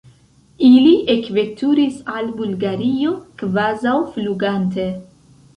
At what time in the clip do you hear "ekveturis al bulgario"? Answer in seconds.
1.15-3.15